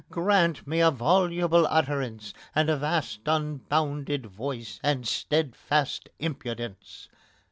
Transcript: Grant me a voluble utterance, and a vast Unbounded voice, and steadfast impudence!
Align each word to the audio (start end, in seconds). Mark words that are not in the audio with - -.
Grant 0.09 0.65
me 0.65 0.79
a 0.79 0.89
voluble 0.89 1.67
utterance, 1.67 2.33
and 2.55 2.71
a 2.71 2.77
vast 2.77 3.19
Unbounded 3.27 4.25
voice, 4.25 4.79
and 4.81 5.07
steadfast 5.07 6.09
impudence! 6.17 7.07